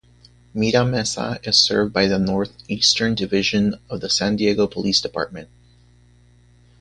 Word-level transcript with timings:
Mira 0.55 0.83
Mesa 0.83 1.39
is 1.43 1.59
served 1.59 1.93
by 1.93 2.07
the 2.07 2.17
Northeastern 2.17 3.13
division 3.13 3.75
of 3.87 4.01
the 4.01 4.09
San 4.09 4.35
Diego 4.35 4.65
Police 4.65 4.99
Department. 4.99 5.47